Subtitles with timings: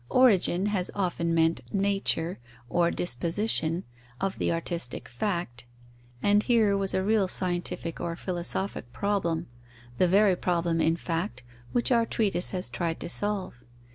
[0.09, 3.83] Origin has often meant nature or disposition
[4.19, 5.65] of the artistic fact,
[6.23, 9.45] and here was a real scientific or philosophic problem,
[9.99, 13.63] the very problem, in fact, which our treatise has tried to solve.